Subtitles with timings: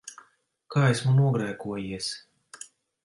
[0.75, 2.09] Kā esmu nogrēkojies?